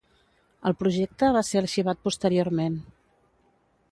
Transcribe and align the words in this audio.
El 0.69 0.75
projecte 0.79 1.29
va 1.35 1.43
ser 1.51 1.59
arxivat 1.61 2.01
posteriorment. 2.09 2.83